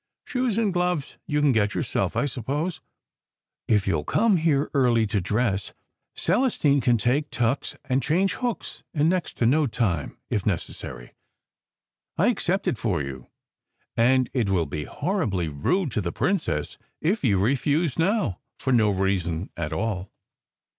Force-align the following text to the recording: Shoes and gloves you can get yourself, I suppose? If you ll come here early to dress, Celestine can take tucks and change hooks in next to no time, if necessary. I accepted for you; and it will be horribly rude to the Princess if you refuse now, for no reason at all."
Shoes 0.25 0.57
and 0.57 0.73
gloves 0.73 1.19
you 1.27 1.41
can 1.41 1.51
get 1.51 1.75
yourself, 1.75 2.15
I 2.17 2.25
suppose? 2.25 2.81
If 3.67 3.85
you 3.85 3.99
ll 3.99 4.03
come 4.03 4.37
here 4.37 4.71
early 4.73 5.05
to 5.05 5.21
dress, 5.21 5.73
Celestine 6.15 6.81
can 6.81 6.97
take 6.97 7.29
tucks 7.29 7.77
and 7.85 8.01
change 8.01 8.33
hooks 8.33 8.81
in 8.95 9.09
next 9.09 9.37
to 9.37 9.45
no 9.45 9.67
time, 9.67 10.17
if 10.27 10.43
necessary. 10.43 11.11
I 12.17 12.29
accepted 12.29 12.79
for 12.79 13.03
you; 13.03 13.27
and 13.95 14.27
it 14.33 14.49
will 14.49 14.65
be 14.65 14.85
horribly 14.85 15.49
rude 15.49 15.91
to 15.91 16.01
the 16.01 16.11
Princess 16.11 16.79
if 16.99 17.23
you 17.23 17.37
refuse 17.39 17.99
now, 17.99 18.39
for 18.57 18.73
no 18.73 18.89
reason 18.89 19.51
at 19.55 19.71
all." 19.71 20.09